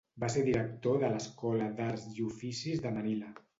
[0.21, 3.33] Va ser director de l'Escola d'Arts i Oficis de Manila.